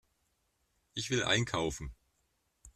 Ich 0.95 1.11
will 1.11 1.21
einkaufen. 1.23 1.93